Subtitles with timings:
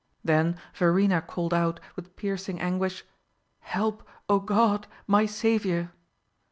[0.23, 3.05] Then Verena called out, with piercing anguish,
[3.59, 5.91] 'Help, O God, my Saviour!